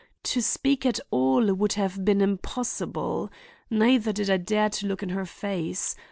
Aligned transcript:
To 0.23 0.41
speak 0.41 0.83
at 0.83 0.99
all 1.11 1.53
would 1.53 1.73
have 1.73 2.03
been 2.03 2.21
impossible. 2.21 3.31
Neither 3.69 4.11
did 4.11 4.31
I 4.31 4.37
dare 4.37 4.71
to 4.71 4.87
look 4.87 5.03
in 5.03 5.09
her 5.09 5.27
face. 5.27 5.95